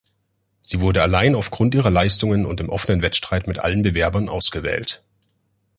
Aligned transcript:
Sie 0.61 0.79
wurde 0.79 1.03
allein 1.03 1.35
aufgrund 1.35 1.75
ihrer 1.75 1.91
Leistungen 1.91 2.47
und 2.47 2.59
im 2.59 2.69
offenen 2.69 3.03
Wettstreit 3.03 3.45
mit 3.45 3.59
allen 3.59 3.83
Bewerbern 3.83 4.29
ausgewählt. 4.29 5.03